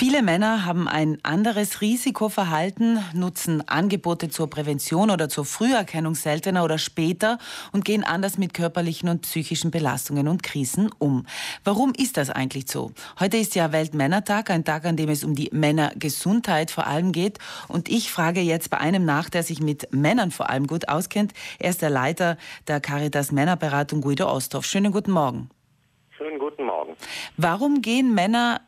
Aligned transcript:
Viele 0.00 0.22
Männer 0.22 0.64
haben 0.64 0.88
ein 0.88 1.18
anderes 1.24 1.82
Risikoverhalten, 1.82 3.04
nutzen 3.12 3.68
Angebote 3.68 4.30
zur 4.30 4.48
Prävention 4.48 5.10
oder 5.10 5.28
zur 5.28 5.44
Früherkennung 5.44 6.14
seltener 6.14 6.64
oder 6.64 6.78
später 6.78 7.36
und 7.72 7.84
gehen 7.84 8.02
anders 8.02 8.38
mit 8.38 8.54
körperlichen 8.54 9.10
und 9.10 9.20
psychischen 9.20 9.70
Belastungen 9.70 10.26
und 10.26 10.42
Krisen 10.42 10.90
um. 10.98 11.26
Warum 11.64 11.92
ist 11.94 12.16
das 12.16 12.30
eigentlich 12.30 12.70
so? 12.70 12.92
Heute 13.20 13.36
ist 13.36 13.54
ja 13.54 13.72
Weltmännertag, 13.72 14.48
ein 14.48 14.64
Tag, 14.64 14.86
an 14.86 14.96
dem 14.96 15.10
es 15.10 15.22
um 15.22 15.34
die 15.34 15.50
Männergesundheit 15.52 16.70
vor 16.70 16.86
allem 16.86 17.12
geht. 17.12 17.38
Und 17.68 17.90
ich 17.90 18.10
frage 18.10 18.40
jetzt 18.40 18.70
bei 18.70 18.78
einem 18.78 19.04
nach, 19.04 19.28
der 19.28 19.42
sich 19.42 19.60
mit 19.60 19.92
Männern 19.92 20.30
vor 20.30 20.48
allem 20.48 20.66
gut 20.66 20.88
auskennt. 20.88 21.34
Er 21.58 21.68
ist 21.68 21.82
der 21.82 21.90
Leiter 21.90 22.38
der 22.68 22.80
Caritas 22.80 23.32
Männerberatung 23.32 24.00
Guido 24.00 24.32
Osthoff. 24.32 24.64
Schönen 24.64 24.92
guten 24.92 25.10
Morgen. 25.10 25.50
Schönen 26.20 26.38
guten 26.38 26.64
Morgen. 26.64 26.96
Warum 27.38 27.80
gehen 27.80 28.12
Männer 28.12 28.60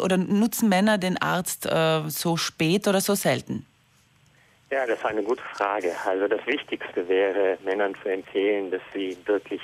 oder 0.00 0.16
nutzen 0.16 0.68
Männer 0.68 0.98
den 0.98 1.20
Arzt 1.20 1.66
äh, 1.66 2.08
so 2.08 2.36
spät 2.36 2.88
oder 2.88 3.00
so 3.00 3.14
selten? 3.14 3.66
Ja, 4.70 4.86
das 4.86 4.98
ist 4.98 5.04
eine 5.04 5.22
gute 5.22 5.42
Frage. 5.54 5.92
Also 6.06 6.28
das 6.28 6.46
Wichtigste 6.46 7.08
wäre, 7.08 7.58
Männern 7.64 7.94
zu 8.02 8.08
empfehlen, 8.08 8.70
dass 8.70 8.82
sie 8.94 9.16
wirklich 9.26 9.60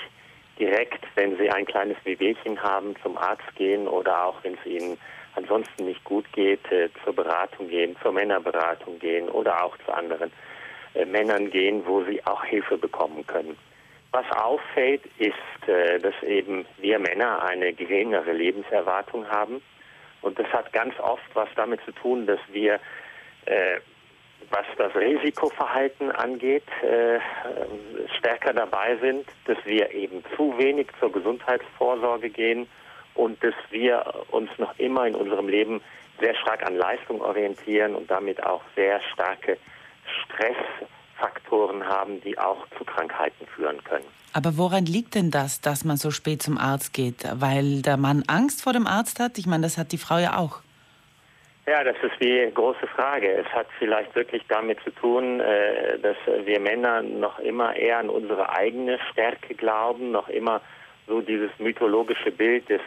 direkt, 0.59 1.05
wenn 1.15 1.37
sie 1.37 1.51
ein 1.51 1.65
kleines 1.65 1.97
Wehwehchen 2.05 2.61
haben, 2.63 2.95
zum 3.03 3.17
Arzt 3.17 3.55
gehen 3.57 3.87
oder 3.87 4.25
auch 4.25 4.43
wenn 4.43 4.55
es 4.55 4.67
ihnen 4.67 4.99
ansonsten 5.37 5.85
nicht 5.85 6.03
gut 6.05 6.31
geht, 6.33 6.65
äh, 6.73 6.89
zur 7.05 7.15
Beratung 7.15 7.69
gehen, 7.69 7.97
zur 8.03 8.13
Männerberatung 8.13 8.99
gehen 8.99 9.29
oder 9.29 9.63
auch 9.63 9.77
zu 9.85 9.93
anderen 9.93 10.33
äh, 10.95 11.05
Männern 11.05 11.51
gehen, 11.51 11.83
wo 11.87 12.03
sie 12.05 12.25
auch 12.27 12.45
Hilfe 12.45 12.79
bekommen 12.79 13.27
können. 13.27 13.57
Was 14.13 14.27
auffällt, 14.33 15.03
ist, 15.19 15.69
äh, 15.69 15.99
dass 15.99 16.15
eben 16.23 16.65
wir 16.79 16.99
Männer 16.99 17.43
eine 17.43 17.73
geringere 17.73 18.33
Lebenserwartung 18.33 19.29
haben. 19.29 19.61
Und 20.23 20.39
das 20.39 20.47
hat 20.49 20.73
ganz 20.73 20.99
oft 21.01 21.25
was 21.35 21.49
damit 21.57 21.81
zu 21.85 21.93
tun, 21.93 22.27
dass 22.27 22.41
wir, 22.51 22.81
äh, 23.47 23.79
was 24.51 24.67
das 24.77 24.95
Risikoverhalten 24.95 26.11
angeht, 26.13 26.65
äh, 26.83 27.19
stärker 28.19 28.53
dabei 28.53 28.97
sind, 28.97 29.27
dass 29.47 29.59
wir 29.65 29.91
eben 29.93 30.25
zu 30.37 30.57
wenig 30.59 30.89
zur 31.01 31.13
Gesundheitsvorsorge 31.13 32.31
gehen 32.31 32.69
und 33.15 33.43
dass 33.43 33.55
wir 33.71 34.05
uns 34.31 34.51
noch 34.59 34.79
immer 34.79 35.07
in 35.07 35.15
unserem 35.15 35.49
Leben 35.49 35.81
sehr 36.21 36.35
stark 36.37 36.65
an 36.65 36.77
Leistung 36.77 37.21
orientieren 37.21 37.95
und 37.95 38.11
damit 38.11 38.43
auch 38.45 38.63
sehr 38.75 39.01
starke 39.13 39.59
Stressfaktoren 41.17 41.87
haben, 41.87 42.21
die 42.21 42.39
auch 42.39 42.67
zu 42.79 42.85
Krankheiten 42.85 43.47
führen 43.55 43.83
können. 43.85 44.05
Aber 44.33 44.59
woran 44.59 44.85
liegt 44.85 45.15
denn 45.15 45.31
das, 45.31 45.61
dass 45.61 45.85
man 45.85 45.97
so 45.97 46.11
spät 46.11 46.43
zum 46.43 46.59
Arzt 46.59 46.93
geht? 46.93 47.25
Weil 47.35 47.83
der 47.83 47.97
Mann 47.97 48.25
Angst 48.27 48.63
vor 48.63 48.73
dem 48.73 48.87
Arzt 48.87 49.19
hat? 49.19 49.39
Ich 49.39 49.47
meine, 49.47 49.63
das 49.63 49.79
hat 49.79 49.93
die 49.93 49.99
Frau 49.99 50.19
ja 50.19 50.37
auch. 50.37 50.61
Ja, 51.67 51.83
das 51.83 51.97
ist 52.03 52.21
die 52.21 52.49
große 52.55 52.87
Frage. 52.95 53.33
Es 53.33 53.47
hat 53.53 53.67
vielleicht 53.79 54.15
wirklich 54.15 54.43
damit 54.49 54.79
zu 54.85 54.91
tun, 54.91 55.41
äh, 55.41 55.99
dass 55.99 56.17
wir 56.45 56.61
Männer 56.61 57.03
noch 57.03 57.41
immer 57.41 57.75
eher 57.75 57.99
an 57.99 58.09
unsere 58.09 58.51
eigene 58.51 58.99
Stärke 59.11 59.55
glauben, 59.55 60.13
noch 60.13 60.29
immer 60.29 60.61
so 61.09 61.21
dieses 61.23 61.51
mythologische 61.59 62.31
Bild 62.31 62.69
des 62.69 62.81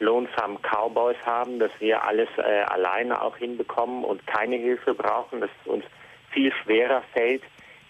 lohnsamen 0.00 0.58
Cowboys 0.62 1.16
haben, 1.24 1.60
dass 1.60 1.70
wir 1.78 2.02
alles 2.02 2.28
äh, 2.38 2.62
alleine 2.62 3.22
auch 3.22 3.36
hinbekommen 3.36 4.04
und 4.04 4.26
keine 4.26 4.56
Hilfe 4.56 4.94
brauchen, 4.94 5.40
dass 5.40 5.50
es 5.60 5.70
uns 5.70 5.84
viel 6.32 6.52
schwerer 6.64 7.02
fällt, 7.12 7.42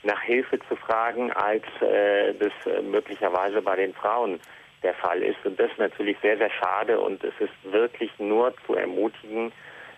nach 0.05 0.20
Hilfe 0.22 0.58
zu 0.69 0.77
fragen, 0.77 1.33
als 1.33 1.64
äh, 1.80 2.34
das 2.34 2.52
äh, 2.66 2.83
möglicherweise 2.83 3.62
bei 3.62 3.77
den 3.77 3.94
Frauen 3.94 4.41
der 4.83 4.94
Fall 4.94 5.22
ist. 5.22 5.44
Und 5.44 5.58
das 5.58 5.70
ist 5.70 5.78
natürlich 5.78 6.16
sehr, 6.22 6.36
sehr 6.36 6.50
schade 6.50 7.00
und 7.00 7.24
es 7.24 7.34
ist 7.41 7.72
wirklich 7.72 8.10
nur 8.19 8.55
zu 8.66 8.75
ermutigen, 8.75 9.50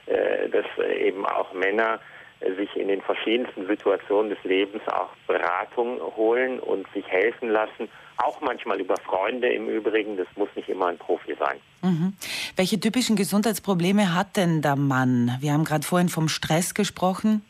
äh, 0.06 0.48
dass 0.48 0.66
äh, 0.78 1.08
eben 1.08 1.26
auch 1.26 1.52
Männer 1.52 1.98
äh, 2.40 2.54
sich 2.54 2.74
in 2.76 2.88
den 2.88 3.02
verschiedensten 3.02 3.66
Situationen 3.66 4.30
des 4.30 4.42
Lebens 4.44 4.82
auch 4.86 5.10
Beratung 5.26 6.00
holen 6.16 6.60
und 6.60 6.86
sich 6.94 7.06
helfen 7.08 7.50
lassen. 7.50 7.88
Auch 8.18 8.40
manchmal 8.40 8.80
über 8.80 8.96
Freunde 8.98 9.48
im 9.52 9.68
Übrigen. 9.68 10.16
Das 10.16 10.28
muss 10.36 10.48
nicht 10.54 10.68
immer 10.68 10.86
ein 10.86 10.96
Profi 10.96 11.36
sein. 11.38 11.58
Mhm. 11.82 12.14
Welche 12.54 12.80
typischen 12.80 13.16
Gesundheitsprobleme 13.16 14.14
hat 14.14 14.36
denn 14.36 14.62
der 14.62 14.76
Mann? 14.76 15.36
Wir 15.40 15.52
haben 15.52 15.64
gerade 15.64 15.84
vorhin 15.84 16.08
vom 16.08 16.28
Stress 16.28 16.74
gesprochen. 16.74 17.42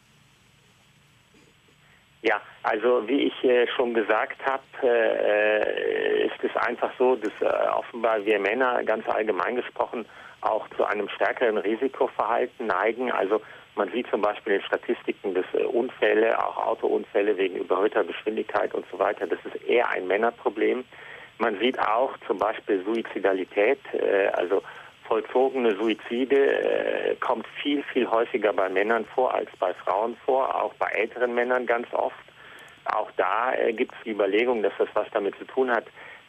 Also 2.69 3.06
wie 3.06 3.28
ich 3.28 3.44
äh, 3.44 3.69
schon 3.77 3.94
gesagt 3.94 4.44
habe, 4.44 4.62
äh, 4.82 6.27
ist 6.27 6.43
es 6.43 6.50
einfach 6.56 6.91
so, 6.99 7.15
dass 7.15 7.31
äh, 7.41 7.69
offenbar 7.69 8.25
wir 8.25 8.41
Männer 8.41 8.82
ganz 8.82 9.09
allgemein 9.09 9.54
gesprochen 9.54 10.04
auch 10.41 10.69
zu 10.77 10.84
einem 10.84 11.09
stärkeren 11.10 11.59
Risikoverhalten 11.59 12.66
neigen. 12.66 13.12
Also 13.12 13.41
man 13.77 13.88
sieht 13.93 14.09
zum 14.10 14.21
Beispiel 14.21 14.54
in 14.54 14.62
Statistiken, 14.62 15.32
dass 15.32 15.44
äh, 15.54 15.62
Unfälle, 15.62 16.44
auch 16.44 16.66
Autounfälle 16.66 17.37
wegen 17.37 17.54
überhöhter 17.54 18.03
Geschwindigkeit 18.03 18.75
und 18.75 18.84
so 18.91 18.98
weiter, 18.98 19.28
das 19.28 19.38
ist 19.44 19.62
eher 19.65 19.88
ein 19.91 20.09
Männerproblem. 20.09 20.84
Man 21.38 21.60
sieht 21.60 21.78
auch 21.78 22.19
zum 22.27 22.38
Beispiel 22.38 22.83
Suizidalität, 22.84 23.78
äh, 23.93 24.27
also 24.33 24.60
vollzogene 25.06 25.77
Suizide 25.77 26.34
äh, 26.34 27.15
kommt 27.21 27.47
viel, 27.62 27.84
viel 27.93 28.10
häufiger 28.10 28.53
bei 28.53 28.69
Männern 28.69 29.04
vor 29.15 29.33
als 29.33 29.50
bei 29.60 29.72
Frauen 29.72 30.16
vor, 30.27 30.53
auch 30.53 30.75
bei 30.75 30.88
älteren 30.88 31.33
Männern 31.33 31.65
ganz 31.65 31.87
oft. 31.94 32.16
Auch 32.95 33.11
da 33.17 33.55
äh, 33.55 33.73
gibt 33.73 33.93
es 33.95 33.99
die 34.05 34.11
Überlegung, 34.11 34.63
dass 34.63 34.73
das 34.79 34.89
was 34.95 35.09
damit 35.13 35.37
zu 35.37 35.45
tun 35.45 35.71
hat, 35.71 35.87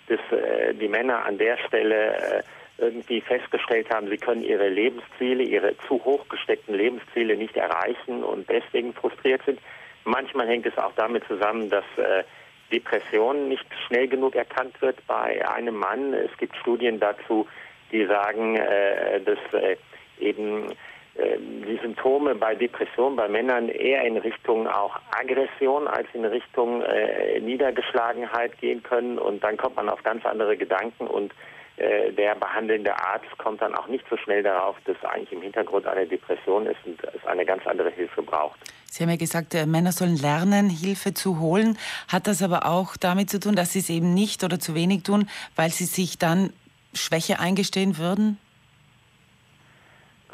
dass 0.08 0.20
äh, 0.32 0.74
die 0.74 0.88
Männer 0.88 1.26
an 1.26 1.38
der 1.38 1.58
Stelle 1.58 2.16
äh, 2.16 2.44
irgendwie 2.78 3.22
festgestellt 3.22 3.90
haben, 3.90 4.08
sie 4.08 4.18
können 4.18 4.44
ihre 4.44 4.70
Lebensziele, 4.70 5.44
ihre 5.44 5.76
zu 5.88 6.04
hoch 6.06 6.28
gesteckten 6.30 6.76
Lebensziele 6.76 7.36
nicht 7.36 7.58
erreichen 7.58 8.24
und 8.24 8.48
deswegen 8.50 8.94
frustriert 8.94 9.42
sind. 9.46 9.60
Manchmal 10.04 10.48
hängt 10.48 10.66
es 10.66 10.78
auch 10.78 10.94
damit 10.96 11.26
zusammen, 11.28 11.70
dass 11.70 11.86
äh, 11.98 12.24
Depression 12.72 13.50
nicht 13.50 13.66
schnell 13.88 14.08
genug 14.08 14.36
erkannt 14.36 14.80
wird 14.82 15.06
bei 15.08 15.48
einem 15.50 15.76
Mann. 15.76 16.14
Es 16.14 16.36
gibt 16.38 16.56
Studien 16.58 17.00
dazu, 17.00 17.48
die 17.92 18.06
sagen, 18.06 18.58
äh, 18.58 19.22
dass 19.22 19.40
äh, 19.54 19.78
eben 20.20 20.74
die 21.18 21.80
Symptome 21.82 22.36
bei 22.36 22.56
Depression 22.56 23.16
bei 23.16 23.28
Männern 23.28 23.70
eher 23.70 24.04
in 24.04 24.18
Richtung 24.18 24.68
auch 24.68 25.00
Aggression 25.12 25.88
als 25.88 26.08
in 26.14 26.26
Richtung 26.26 26.82
äh, 26.82 27.40
Niedergeschlagenheit 27.40 28.58
gehen 28.60 28.84
können 28.84 29.18
und 29.18 29.44
dann 29.44 29.58
kommt 29.58 29.76
man 29.76 29.90
auf 29.90 30.04
ganz 30.04 30.26
andere 30.26 30.56
Gedanken 30.58 31.08
und 31.08 31.34
äh, 31.78 32.12
der 32.12 32.36
behandelnde 32.36 32.94
Arzt 32.94 33.38
kommt 33.38 33.62
dann 33.62 33.74
auch 33.76 33.88
nicht 33.88 34.06
so 34.10 34.18
schnell 34.18 34.44
darauf, 34.44 34.76
dass 34.86 34.96
eigentlich 35.04 35.32
im 35.32 35.42
Hintergrund 35.42 35.88
eine 35.88 36.06
Depression 36.06 36.68
ist 36.68 36.78
und 36.86 37.04
es 37.04 37.26
eine 37.26 37.46
ganz 37.46 37.66
andere 37.66 37.90
Hilfe 37.90 38.22
braucht. 38.22 38.60
Sie 38.86 39.04
haben 39.04 39.10
ja 39.10 39.18
gesagt, 39.18 39.54
Männer 39.66 39.92
sollen 39.92 40.18
lernen, 40.18 40.70
Hilfe 40.70 41.14
zu 41.14 41.40
holen. 41.40 41.78
Hat 42.08 42.28
das 42.28 42.42
aber 42.42 42.66
auch 42.66 42.96
damit 42.98 43.30
zu 43.30 43.40
tun, 43.40 43.56
dass 43.56 43.74
sie 43.74 43.80
es 43.80 43.90
eben 43.90 44.14
nicht 44.14 44.44
oder 44.44 44.60
zu 44.60 44.76
wenig 44.76 45.04
tun, 45.04 45.30
weil 45.56 45.70
sie 45.70 45.86
sich 45.86 46.18
dann 46.18 46.52
Schwäche 46.94 47.40
eingestehen 47.40 47.98
würden? 47.98 48.40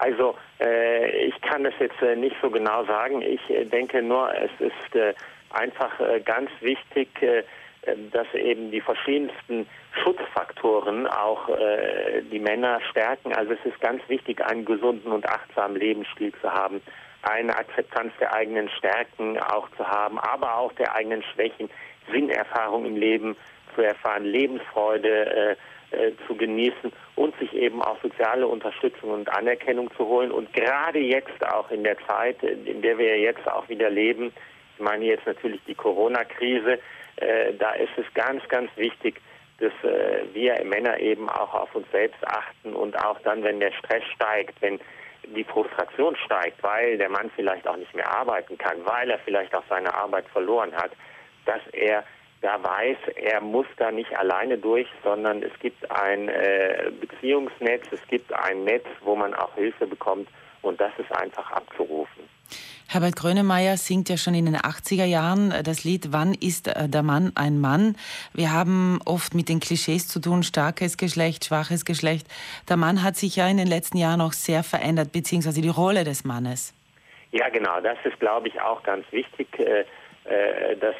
Also 0.03 0.35
äh, 0.59 1.27
ich 1.27 1.39
kann 1.41 1.63
das 1.63 1.73
jetzt 1.79 2.01
äh, 2.01 2.17
nicht 2.17 2.35
so 2.41 2.49
genau 2.49 2.83
sagen. 2.83 3.21
Ich 3.21 3.49
äh, 3.49 3.63
denke 3.63 4.01
nur, 4.01 4.33
es 4.35 4.51
ist 4.59 4.95
äh, 4.95 5.13
einfach 5.51 5.97
äh, 6.01 6.19
ganz 6.19 6.49
wichtig, 6.59 7.09
äh, 7.21 7.43
dass 8.11 8.27
eben 8.33 8.69
die 8.71 8.81
verschiedensten 8.81 9.67
Schutzfaktoren 10.01 11.05
auch 11.05 11.49
die 12.31 12.39
Männer 12.39 12.79
stärken. 12.89 13.33
Also 13.33 13.51
es 13.51 13.65
ist 13.65 13.81
ganz 13.81 14.01
wichtig, 14.07 14.41
einen 14.41 14.63
gesunden 14.63 15.11
und 15.11 15.27
achtsamen 15.27 15.75
Lebensstil 15.75 16.31
zu 16.41 16.49
haben, 16.49 16.81
eine 17.23 17.53
Akzeptanz 17.53 18.13
der 18.21 18.33
eigenen 18.33 18.69
Stärken 18.69 19.37
auch 19.37 19.67
zu 19.75 19.85
haben, 19.85 20.17
aber 20.17 20.55
auch 20.59 20.71
der 20.73 20.95
eigenen 20.95 21.23
Schwächen, 21.33 21.69
Sinnerfahrung 22.09 22.85
im 22.85 22.95
Leben 22.95 23.35
zu 23.75 23.81
erfahren, 23.81 24.23
Lebensfreude 24.23 25.25
äh, 25.25 25.55
zu 26.27 26.35
genießen 26.35 26.91
und 27.15 27.37
sich 27.39 27.53
eben 27.53 27.81
auch 27.81 28.01
soziale 28.01 28.47
Unterstützung 28.47 29.11
und 29.11 29.29
Anerkennung 29.29 29.91
zu 29.95 30.05
holen. 30.05 30.31
Und 30.31 30.51
gerade 30.53 30.99
jetzt 30.99 31.45
auch 31.45 31.69
in 31.71 31.83
der 31.83 31.97
Zeit, 32.07 32.41
in 32.43 32.81
der 32.81 32.97
wir 32.97 33.19
jetzt 33.19 33.47
auch 33.49 33.67
wieder 33.69 33.89
leben, 33.89 34.33
ich 34.75 34.83
meine 34.83 35.05
jetzt 35.05 35.25
natürlich 35.25 35.61
die 35.67 35.75
Corona-Krise, 35.75 36.79
äh, 37.17 37.53
da 37.59 37.71
ist 37.73 37.91
es 37.97 38.05
ganz, 38.13 38.47
ganz 38.47 38.69
wichtig, 38.75 39.21
dass 39.59 39.71
äh, 39.83 40.23
wir 40.33 40.63
Männer 40.65 40.99
eben 40.99 41.29
auch 41.29 41.53
auf 41.53 41.75
uns 41.75 41.89
selbst 41.91 42.25
achten 42.27 42.73
und 42.73 42.97
auch 43.03 43.19
dann, 43.21 43.43
wenn 43.43 43.59
der 43.59 43.71
Stress 43.71 44.03
steigt, 44.15 44.61
wenn 44.61 44.79
die 45.35 45.43
Frustration 45.43 46.15
steigt, 46.17 46.61
weil 46.63 46.97
der 46.97 47.09
Mann 47.09 47.31
vielleicht 47.35 47.67
auch 47.67 47.77
nicht 47.77 47.93
mehr 47.95 48.09
arbeiten 48.09 48.57
kann, 48.57 48.77
weil 48.85 49.09
er 49.09 49.19
vielleicht 49.19 49.55
auch 49.55 49.63
seine 49.69 49.93
Arbeit 49.93 50.27
verloren 50.29 50.73
hat, 50.75 50.91
dass 51.45 51.61
er 51.71 52.03
da 52.43 52.61
weiß, 52.61 52.97
er 53.15 53.39
muss 53.39 53.65
da 53.77 53.89
nicht 53.89 54.13
alleine 54.17 54.57
durch, 54.57 54.87
sondern 55.01 55.41
es 55.41 55.57
gibt 55.59 55.89
ein 55.89 56.27
äh, 56.27 56.91
Beziehungsnetz, 56.99 57.85
es 57.91 58.05
gibt 58.09 58.33
ein 58.33 58.65
Netz, 58.65 58.85
wo 59.01 59.15
man 59.15 59.33
auch 59.33 59.55
Hilfe 59.55 59.87
bekommt 59.87 60.27
und 60.61 60.79
das 60.79 60.91
ist 60.97 61.11
einfach 61.13 61.49
abzurufen. 61.51 62.23
Herbert 62.89 63.15
Grönemeyer 63.15 63.77
singt 63.77 64.09
ja 64.09 64.17
schon 64.17 64.35
in 64.35 64.45
den 64.45 64.57
80er 64.57 65.05
Jahren 65.05 65.51
äh, 65.51 65.63
das 65.63 65.85
Lied 65.85 66.11
Wann 66.11 66.33
ist 66.33 66.67
äh, 66.67 66.89
der 66.89 67.01
Mann 67.01 67.31
ein 67.35 67.61
Mann? 67.61 67.95
Wir 68.33 68.51
haben 68.51 68.99
oft 69.05 69.33
mit 69.33 69.47
den 69.47 69.61
Klischees 69.61 70.09
zu 70.09 70.19
tun, 70.19 70.43
starkes 70.43 70.97
Geschlecht, 70.97 71.45
schwaches 71.45 71.85
Geschlecht. 71.85 72.27
Der 72.67 72.75
Mann 72.75 73.03
hat 73.03 73.15
sich 73.15 73.37
ja 73.37 73.47
in 73.47 73.55
den 73.55 73.67
letzten 73.67 73.97
Jahren 73.97 74.19
auch 74.19 74.33
sehr 74.33 74.63
verändert, 74.63 75.13
beziehungsweise 75.13 75.61
die 75.61 75.69
Rolle 75.69 76.03
des 76.03 76.25
Mannes. 76.25 76.73
Ja, 77.31 77.47
genau, 77.47 77.79
das 77.79 77.97
ist, 78.03 78.19
glaube 78.19 78.49
ich, 78.49 78.59
auch 78.59 78.83
ganz 78.83 79.05
wichtig, 79.11 79.47
äh, 79.59 79.85
dass 80.75 80.95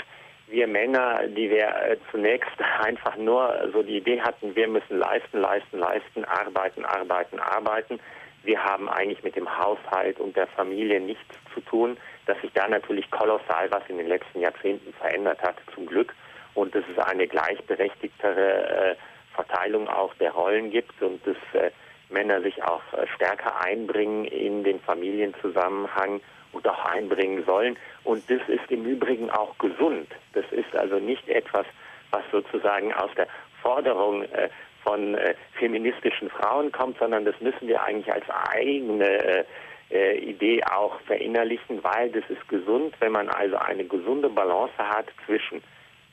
wir 0.54 0.68
Männer, 0.68 1.28
die 1.28 1.50
wir 1.50 1.98
zunächst 2.12 2.62
einfach 2.80 3.18
nur 3.18 3.70
so 3.74 3.82
die 3.82 3.98
Idee 3.98 4.22
hatten, 4.22 4.56
wir 4.56 4.68
müssen 4.68 5.00
leisten, 5.00 5.40
leisten, 5.40 5.80
leisten, 5.80 6.24
arbeiten, 6.26 6.86
arbeiten, 6.86 7.40
arbeiten, 7.40 8.00
wir 8.44 8.64
haben 8.64 8.88
eigentlich 8.88 9.24
mit 9.24 9.36
dem 9.36 9.50
Haushalt 9.58 10.20
und 10.20 10.36
der 10.36 10.48
Familie 10.48 11.00
nichts 11.00 11.36
zu 11.54 11.62
tun, 11.62 11.98
dass 12.28 12.40
sich 12.42 12.52
da 12.54 12.68
natürlich 12.68 13.10
kolossal 13.10 13.72
was 13.72 13.84
in 13.88 13.98
den 13.98 14.08
letzten 14.08 14.42
Jahrzehnten 14.42 14.94
verändert 14.94 15.42
hat, 15.42 15.56
zum 15.74 15.88
Glück. 15.88 16.14
Und 16.54 16.76
dass 16.76 16.84
es 16.92 17.04
eine 17.04 17.26
gleichberechtigtere 17.26 18.92
äh, 18.92 18.96
Verteilung 19.34 19.88
auch 19.88 20.14
der 20.16 20.32
Rollen 20.32 20.70
gibt 20.70 21.02
und 21.02 21.26
dass 21.26 21.38
äh, 21.54 21.72
Männer 22.10 22.42
sich 22.42 22.62
auch 22.64 22.82
äh, 22.94 23.08
stärker 23.16 23.60
einbringen 23.66 24.26
in 24.26 24.64
den 24.64 24.80
Familienzusammenhang 24.82 26.22
auch 26.68 26.86
einbringen 26.86 27.44
sollen. 27.46 27.78
Und 28.04 28.30
das 28.30 28.42
ist 28.48 28.70
im 28.70 28.86
Übrigen 28.86 29.30
auch 29.30 29.58
gesund. 29.58 30.08
Das 30.34 30.46
ist 30.52 30.76
also 30.76 31.00
nicht 31.00 31.28
etwas, 31.30 31.66
was 32.12 32.24
sozusagen 32.32 32.94
aus 32.94 33.12
der 33.16 33.28
Forderung 33.62 34.24
äh, 34.24 34.50
von 34.84 35.16
äh, 35.16 35.36
feministischen 35.58 36.30
Frauen 36.30 36.72
kommt, 36.72 36.98
sondern 37.00 37.26
das 37.26 37.40
müssen 37.40 37.68
wir 37.68 37.82
eigentlich 37.82 38.12
als 38.12 38.26
eigene 38.30 39.06
äh, 39.06 39.44
äh, 39.90 40.18
Idee 40.18 40.64
auch 40.64 41.00
verinnerlichen, 41.02 41.84
weil 41.84 42.10
das 42.12 42.24
ist 42.30 42.48
gesund, 42.50 42.96
wenn 43.00 43.12
man 43.12 43.30
also 43.30 43.58
eine 43.58 43.86
gesunde 43.86 44.30
Balance 44.30 44.78
hat 44.78 45.06
zwischen 45.26 45.64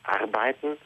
Arbeiten, 0.05 0.77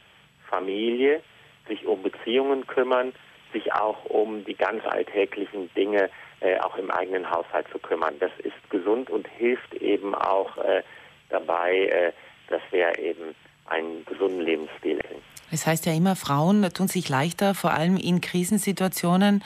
Familie, 0.49 1.21
sich 1.67 1.85
um 1.85 2.01
Beziehungen 2.03 2.65
kümmern, 2.67 3.13
sich 3.53 3.73
auch 3.73 4.05
um 4.05 4.43
die 4.45 4.55
ganz 4.55 4.85
alltäglichen 4.85 5.69
Dinge 5.75 6.09
äh, 6.41 6.59
auch 6.59 6.77
im 6.77 6.91
eigenen 6.91 7.29
Haushalt 7.29 7.67
zu 7.71 7.79
kümmern. 7.79 8.15
Das 8.19 8.31
ist 8.39 8.69
gesund 8.69 9.09
und 9.09 9.27
hilft 9.27 9.73
eben 9.75 10.13
auch 10.13 10.57
äh, 10.57 10.83
dabei, 11.29 11.87
äh, 11.87 12.11
dass 12.49 12.61
wir 12.71 12.97
eben 12.99 13.35
einen 13.67 14.05
gesunden 14.05 14.41
Lebensstil 14.41 14.99
haben. 14.99 15.21
Es 15.51 15.65
heißt 15.65 15.85
ja 15.85 15.93
immer, 15.93 16.15
Frauen 16.15 16.67
tun 16.73 16.87
sich 16.87 17.07
leichter, 17.07 17.53
vor 17.53 17.71
allem 17.71 17.97
in 17.97 18.19
Krisensituationen. 18.19 19.43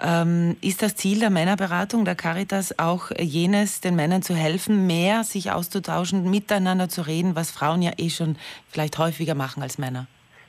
Ähm, 0.00 0.56
ist 0.60 0.82
das 0.82 0.94
Ziel 0.94 1.20
der 1.20 1.30
Männerberatung, 1.30 2.04
der 2.04 2.14
Caritas, 2.14 2.78
auch 2.78 3.10
jenes, 3.18 3.80
den 3.80 3.96
Männern 3.96 4.22
zu 4.22 4.34
helfen, 4.34 4.86
mehr 4.86 5.24
sich 5.24 5.50
auszutauschen, 5.50 6.30
miteinander 6.30 6.88
zu 6.88 7.02
reden, 7.02 7.34
was 7.34 7.50
Frauen 7.50 7.82
ja 7.82 7.92
eh 7.96 8.10
schon 8.10 8.36
vielleicht 8.68 8.98
häufiger 8.98 9.34
machen 9.34 9.62
als 9.62 9.78
Männer? 9.78 10.06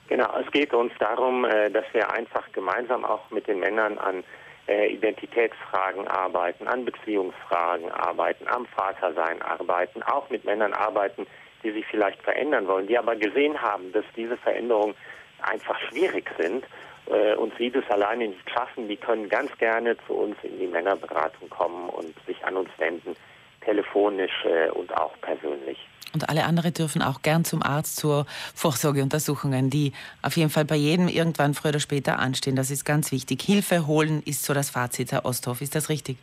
Genau, 0.10 0.28
es 0.44 0.52
geht 0.52 0.74
uns 0.74 0.92
darum, 0.98 1.46
äh, 1.46 1.70
dass 1.70 1.86
wir 1.94 2.12
einfach 2.12 2.52
gemeinsam 2.52 3.06
auch 3.06 3.30
mit 3.30 3.46
den 3.48 3.60
Männern 3.60 4.00
an 4.00 4.24
äh, 4.68 4.88
Identitätsfragen 4.88 6.08
arbeiten, 6.08 6.68
an 6.68 6.84
Beziehungsfragen 6.84 7.92
arbeiten, 7.92 8.48
am 8.48 8.66
Vatersein 8.66 9.40
arbeiten, 9.44 10.02
auch 10.02 10.28
mit 10.32 10.46
Männern 10.46 10.74
arbeiten, 10.74 11.28
die 11.64 11.72
sich 11.72 11.86
vielleicht 11.86 12.20
verändern 12.24 12.68
wollen, 12.68 12.88
die 12.88 12.98
aber 12.98 13.16
gesehen 13.16 13.62
haben, 13.62 13.92
dass 13.92 14.06
diese 14.16 14.36
Veränderungen 14.38 14.96
einfach 15.44 15.80
schwierig 15.90 16.28
sind 16.40 16.66
äh, 17.06 17.36
und 17.36 17.56
sie 17.60 17.70
das 17.70 17.88
alleine 17.92 18.30
nicht 18.30 18.50
schaffen, 18.50 18.88
die 18.88 18.98
können 18.98 19.30
ganz 19.30 19.56
gerne 19.60 19.96
zu 20.08 20.14
uns 20.14 20.38
in 20.42 20.58
die 20.58 20.68
Männerberatung 20.68 21.52
kommen 21.52 21.88
und 21.88 22.16
sich 22.26 22.44
an 22.44 22.58
uns 22.58 22.72
wenden, 22.80 23.16
telefonisch 23.62 24.46
äh, 24.46 24.70
und 24.72 24.96
auch 24.96 25.14
persönlich. 25.22 25.78
Und 26.14 26.28
alle 26.28 26.46
anderen 26.46 26.74
dürfen 26.74 27.02
auch 27.02 27.22
gern 27.22 27.46
zum 27.46 27.62
Arzt 27.62 27.98
zur 27.98 28.26
Vorsorgeuntersuchungen, 28.56 29.70
die 29.70 29.94
auf 30.24 30.38
jeden 30.38 30.50
Fall 30.50 30.66
bei 30.66 30.76
jedem 30.76 31.08
irgendwann 31.08 31.54
früher 31.54 31.70
oder 31.70 31.80
später 31.80 32.18
anstehen. 32.18 32.56
Das 32.56 32.72
ist 32.72 32.84
ganz 32.84 33.12
wichtig. 33.12 33.42
Hilfe 33.44 33.86
holen 33.86 34.24
ist 34.26 34.44
so 34.44 34.54
das 34.54 34.72
Fazit, 34.72 35.12
Herr 35.12 35.26
Osthoff. 35.26 35.62
Ist 35.62 35.76
das 35.76 35.90
richtig? 35.90 36.18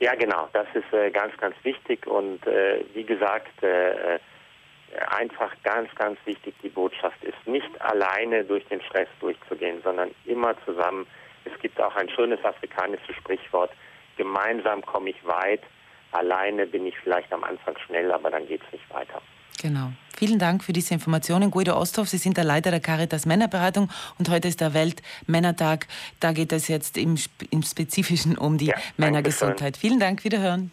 Ja, 0.00 0.14
genau. 0.14 0.48
Das 0.52 0.66
ist 0.74 0.92
äh, 0.92 1.10
ganz, 1.10 1.34
ganz 1.38 1.54
wichtig. 1.62 2.06
Und 2.06 2.46
äh, 2.46 2.84
wie 2.94 3.04
gesagt, 3.04 3.62
äh, 3.62 4.18
einfach 5.08 5.52
ganz, 5.62 5.94
ganz 5.94 6.18
wichtig, 6.24 6.54
die 6.62 6.68
Botschaft 6.68 7.22
ist, 7.22 7.46
nicht 7.46 7.80
alleine 7.80 8.44
durch 8.44 8.66
den 8.66 8.80
Stress 8.82 9.08
durchzugehen, 9.20 9.80
sondern 9.82 10.10
immer 10.26 10.54
zusammen. 10.64 11.06
Es 11.44 11.58
gibt 11.60 11.80
auch 11.80 11.94
ein 11.96 12.08
schönes 12.10 12.44
afrikanisches 12.44 13.14
Sprichwort, 13.16 13.70
gemeinsam 14.16 14.84
komme 14.84 15.10
ich 15.10 15.24
weit, 15.24 15.62
alleine 16.12 16.66
bin 16.66 16.86
ich 16.86 16.94
vielleicht 17.02 17.32
am 17.32 17.44
Anfang 17.44 17.76
schnell, 17.86 18.10
aber 18.12 18.30
dann 18.30 18.46
geht 18.46 18.62
es 18.66 18.72
nicht 18.72 18.90
weiter. 18.92 19.20
Genau. 19.60 19.92
Vielen 20.16 20.38
Dank 20.38 20.64
für 20.64 20.72
diese 20.72 20.94
Informationen. 20.94 21.50
Guido 21.50 21.76
Osthoff, 21.76 22.08
Sie 22.08 22.16
sind 22.16 22.36
der 22.36 22.44
Leiter 22.44 22.70
der 22.70 22.80
Caritas 22.80 23.26
Männerberatung 23.26 23.90
und 24.18 24.28
heute 24.30 24.48
ist 24.48 24.60
der 24.60 24.74
Weltmännertag. 24.74 25.86
Da 26.18 26.32
geht 26.32 26.52
es 26.52 26.68
jetzt 26.68 26.96
im, 26.96 27.16
im 27.50 27.62
Spezifischen 27.62 28.38
um 28.38 28.58
die 28.58 28.66
ja, 28.66 28.74
Männergesundheit. 28.96 29.76
Vielen 29.76 30.00
Dank, 30.00 30.24
wiederhören. 30.24 30.70